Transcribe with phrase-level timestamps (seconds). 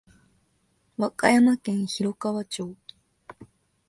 [0.97, 2.75] 和歌山県広川町